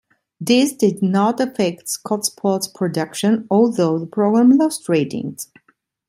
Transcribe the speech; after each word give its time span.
This 0.39 0.73
did 0.73 1.03
not 1.03 1.39
affect 1.39 1.85
"Scotsport's" 1.85 2.67
production, 2.67 3.45
although 3.51 3.99
the 3.99 4.07
programme 4.07 4.57
lost 4.57 4.89
ratings. 4.89 5.51